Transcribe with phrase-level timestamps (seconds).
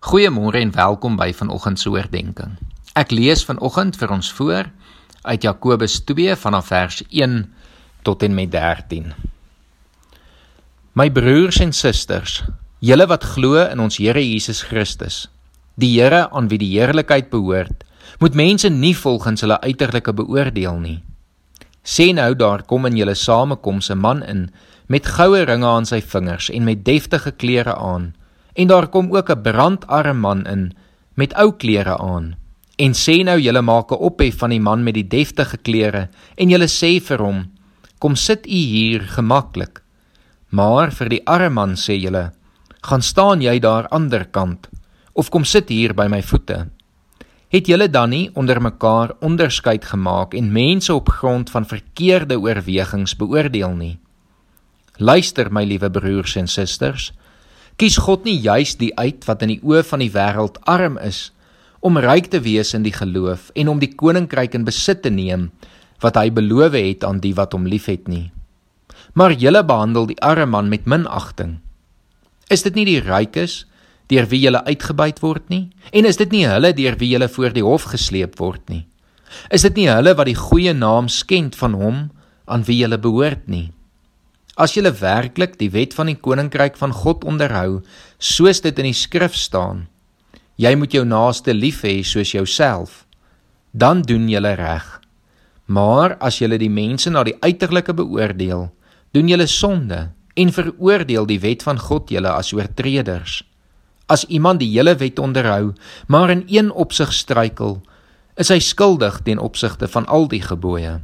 [0.00, 2.54] Goeiemôre en welkom by vanoggend se oordeenking.
[2.96, 4.70] Ek lees vanoggend vir ons voor
[5.28, 7.34] uit Jakobus 2 vanaf vers 1
[8.08, 9.10] tot en met 13.
[10.96, 12.38] My broers en susters,
[12.80, 15.26] julle wat glo in ons Here Jesus Christus,
[15.76, 17.84] die Here aan wie die heerlikheid behoort,
[18.24, 21.02] moet mense nie volgens hulle uiterlike beoordeel nie.
[21.84, 24.48] Sê nou daar kom in julle samekoms 'n man in
[24.88, 28.14] met goue ringe aan sy vingers en met deftige klere aan
[28.54, 30.72] En daar kom ook 'n brandarm man in
[31.14, 32.34] met ou klere aan.
[32.76, 36.48] En sê nou julle maak 'n ophef van die man met die deftige klere en
[36.48, 37.50] julle sê vir hom:
[37.98, 39.82] "Kom sit u hier gemaklik."
[40.48, 42.32] Maar vir die arme man sê julle:
[42.80, 44.68] "Gaan staan jy daar ander kant
[45.12, 46.68] of kom sit hier by my voete."
[47.50, 53.16] Het julle dan nie onder mekaar onderskeid gemaak en mense op grond van verkeerde oorwegings
[53.16, 53.98] beoordeel nie?
[54.96, 57.12] Luister my liewe broers en susters,
[57.78, 61.30] Kies God nie juis die uit wat in die oë van die wêreld arm is
[61.80, 65.48] om ryk te wees in die geloof en om die koninkryk in besit te neem
[66.04, 68.30] wat hy beloof het aan die wat hom liefhet nie.
[69.16, 71.58] Maar julle behandel die arme man met minagting.
[72.50, 73.64] Is dit nie die rykes
[74.10, 75.68] deur wie julle uitgebuit word nie?
[75.92, 78.84] En is dit nie hulle deur wie julle voor die hof gesleep word nie?
[79.54, 82.00] Is dit nie hulle wat die goeie naam skend van hom
[82.50, 83.70] aan wie julle behoort nie?
[84.60, 87.80] As jy werklik die wet van die koninkryk van God onderhou,
[88.20, 89.86] soos dit in die skrif staan,
[90.60, 93.06] jy moet jou naaste lief hê soos jouself,
[93.72, 95.00] dan doen jy reg.
[95.64, 98.68] Maar as jy die mense na die uiterlike beoordeel,
[99.16, 103.40] doen jy sonde en veroordeel die wet van God julle as oortreders.
[104.10, 105.72] As iemand die hele wet onderhou,
[106.08, 107.80] maar in een opsig struikel,
[108.36, 111.00] is hy skuldig ten opsigte van al die gebooie.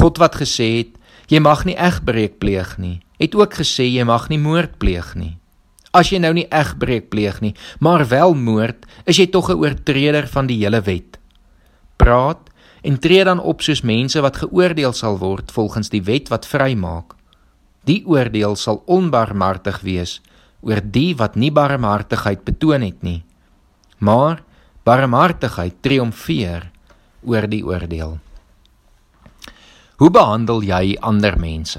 [0.00, 0.92] God wat gesê het,
[1.28, 3.00] Jy mag nie egbreek pleeg nie.
[3.18, 5.36] Het ook gesê jy mag nie moord pleeg nie.
[5.94, 10.26] As jy nou nie egbreek pleeg nie, maar wel moord, is jy tog 'n oortreder
[10.26, 11.18] van die hele wet.
[11.96, 12.50] Praat
[12.82, 17.14] en tree dan op soos mense wat geoordeel sal word volgens die wet wat vrymaak.
[17.84, 20.20] Die oordeel sal onbarmhartig wees
[20.60, 23.22] oor die wat nie barmhartigheid betoon het nie.
[23.98, 24.42] Maar
[24.84, 26.70] barmhartigheid triomfeer
[27.22, 28.18] oor die oordeel.
[29.96, 31.78] Hoe behandel jy ander mense?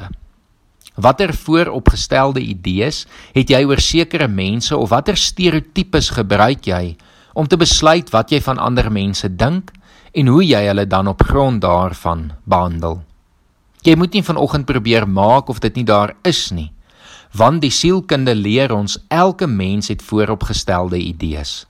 [0.95, 3.01] Watter vooropgestelde idees
[3.35, 6.95] het jy oor sekere mense of watter stereotypes gebruik jy
[7.35, 9.73] om te besluit wat jy van ander mense dink
[10.15, 13.01] en hoe jy hulle dan op grond daarvan behandel?
[13.83, 16.71] Jy moet nie vanoggend probeer maak of dit nie daar is nie,
[17.35, 21.65] want die sielkunde leer ons elke mens het vooropgestelde idees.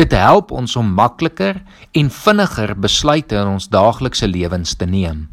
[0.00, 1.60] Dit help ons om makliker
[1.92, 5.28] en vinniger besluite in ons daaglikse lewens te neem.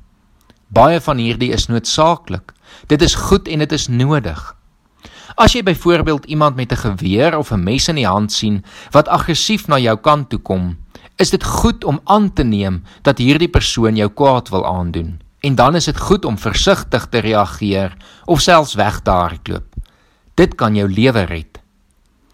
[0.70, 2.54] Baie van hierdie is noodsaaklik.
[2.88, 4.42] Dit is goed en dit is nodig.
[5.40, 9.08] As jy byvoorbeeld iemand met 'n geweer of 'n mes in die hand sien wat
[9.08, 10.78] aggressief na jou kant toe kom,
[11.18, 15.22] is dit goed om aan te neem dat hierdie persoon jou kwaad wil aandoen.
[15.40, 19.76] En dan is dit goed om versigtig te reageer of selfs weg te hardloop.
[20.36, 21.60] Dit kan jou lewe red.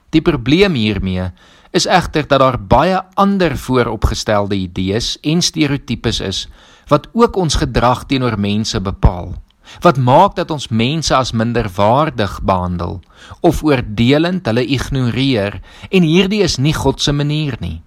[0.09, 1.31] Die probleem hiermee
[1.72, 6.47] is egter dat daar baie ander vooropgestelde idees en stereotypes is
[6.88, 9.34] wat ook ons gedrag teenoor mense bepaal.
[9.81, 13.00] Wat maak dat ons mense as minderwaardig behandel
[13.41, 15.59] of oordelend hulle ignoreer
[15.90, 17.81] en hierdie is nie God se manier nie.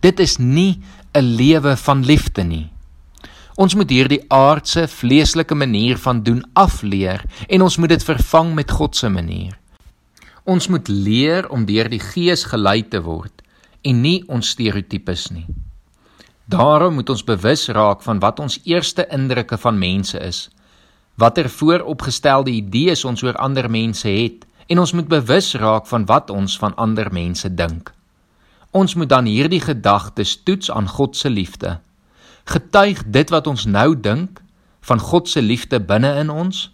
[0.00, 0.80] Dit is nie
[1.14, 2.70] 'n lewe van liefde nie.
[3.56, 8.70] Ons moet hierdie aardse vleeslike manier van doen afleer en ons moet dit vervang met
[8.70, 9.58] God se manier.
[10.44, 13.42] Ons moet leer om deur die Gees gelei te word
[13.82, 15.46] en nie ons stereotypes nie.
[16.48, 20.48] Daarom moet ons bewus raak van wat ons eerste indrukke van mense is.
[21.14, 26.30] Watter vooropgestelde idees ons oor ander mense het en ons moet bewus raak van wat
[26.30, 27.92] ons van ander mense dink.
[28.70, 31.76] Ons moet dan hierdie gedagtes toets aan God se liefde.
[32.48, 34.40] Getuig dit wat ons nou dink
[34.80, 36.70] van God se liefde binne in ons?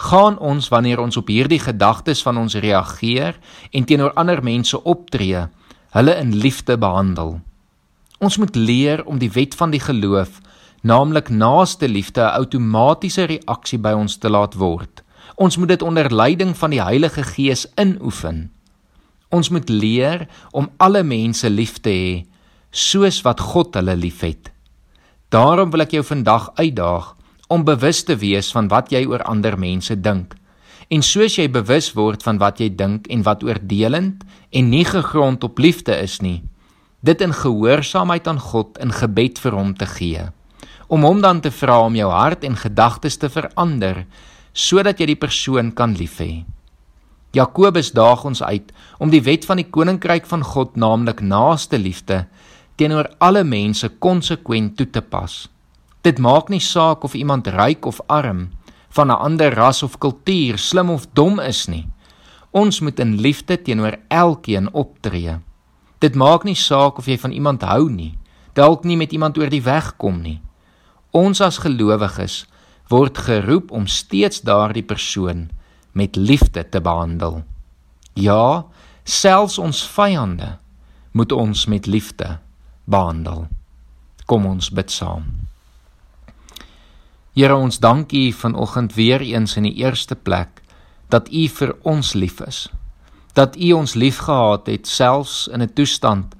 [0.00, 3.36] Gaan ons wanneer ons op hierdie gedagtes van ons reageer
[3.70, 5.44] en teenoor ander mense optree,
[5.92, 7.42] hulle in liefde behandel?
[8.24, 10.38] Ons moet leer om die wet van die geloof,
[10.80, 15.02] naamlik naaste liefde, 'n outomatiese reaksie by ons te laat word.
[15.36, 18.50] Ons moet dit onder leiding van die Heilige Gees inoefen.
[19.30, 22.24] Ons moet leer om alle mense lief te hê
[22.70, 24.52] soos wat God hulle liefhet.
[25.28, 27.16] Daarom wil ek jou vandag uitdaag
[27.48, 30.34] om bewus te wees van wat jy oor ander mense dink.
[30.88, 35.44] En soos jy bewus word van wat jy dink en wat oordelend en nie gegrond
[35.44, 36.42] op liefde is nie,
[37.04, 40.24] dit in gehoorsaamheid aan God in gebed vir hom te gee
[40.88, 44.04] om hom dan te vra om jou hart en gedagtes te verander
[44.52, 46.44] sodat jy die persoon kan lief hê
[47.34, 48.70] Jakobus daag ons uit
[49.02, 52.24] om die wet van die koninkryk van God, naamlik naaste liefde,
[52.78, 55.48] teenoor alle mense konsekwent toe te pas.
[56.06, 58.50] Dit maak nie saak of iemand ryk of arm,
[58.94, 61.86] van 'n ander ras of kultuur, slim of dom is nie.
[62.52, 65.38] Ons moet in liefde teenoor elkeen optree.
[66.04, 68.12] Dit maak nie saak of jy van iemand hou nie,
[68.52, 70.40] dalk nie met iemand oor die weg kom nie.
[71.16, 72.42] Ons as gelowiges
[72.92, 75.46] word geroep om steeds daardie persoon
[75.96, 77.40] met liefde te behandel.
[78.20, 78.66] Ja,
[79.04, 80.58] selfs ons vyande
[81.16, 82.36] moet ons met liefde
[82.84, 83.46] behandel.
[84.28, 85.24] Kom ons bid saam.
[87.32, 90.60] Here ons dankie vanoggend weer eens in die eerste plek
[91.08, 92.66] dat U vir ons lief is.
[93.34, 96.34] Dat U ons liefgehad het selfs in 'n toestand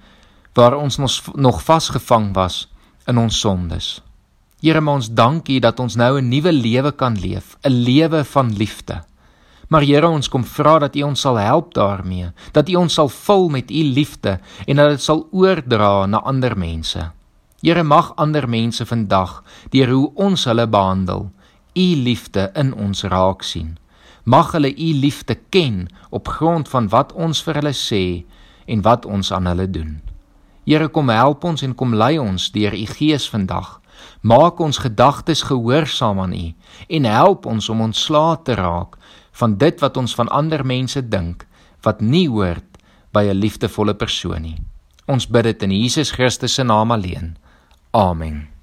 [0.54, 0.98] waar ons
[1.34, 2.68] nog vasgevang was
[3.06, 4.02] in ons sondes.
[4.60, 9.02] Here, ons dankie dat ons nou 'n nuwe lewe kan leef, 'n lewe van liefde.
[9.68, 13.08] Maar Here, ons kom vra dat U ons sal help daarmee, dat U ons sal
[13.08, 17.10] vul met U liefde en dat dit sal oordra na ander mense.
[17.60, 21.30] Here, mag ander mense vandag deur hoe ons hulle behandel,
[21.74, 23.78] U liefde in ons raak sien.
[24.24, 28.24] Mag hulle U liefde ken op grond van wat ons vir hulle sê
[28.66, 30.00] en wat ons aan hulle doen.
[30.64, 33.80] Here, kom help ons en kom lei ons deur U Gees vandag.
[34.24, 36.46] Maak ons gedagtes gehoorsaam aan U
[36.88, 38.96] en help ons om ontslae te raak
[39.36, 41.44] van dit wat ons van ander mense dink
[41.84, 42.80] wat nie hoort
[43.12, 44.58] by 'n liefdevolle persoon nie.
[45.06, 47.36] Ons bid dit in Jesus Christus se naam alleen.
[47.92, 48.53] Amen.